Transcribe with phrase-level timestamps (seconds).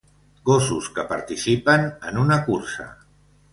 [0.49, 2.91] Gossos que participen en una cursa.